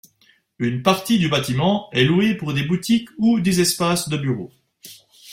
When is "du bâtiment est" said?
1.19-2.05